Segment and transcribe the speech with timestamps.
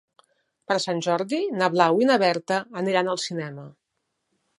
[0.69, 3.67] Per Sant Jordi na Blau i na Berta aniran al cinema.